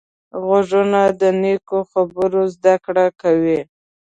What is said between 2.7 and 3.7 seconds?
کړه کوي